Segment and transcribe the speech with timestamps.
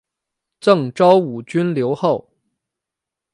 [0.59, 2.27] 赠昭武军留后。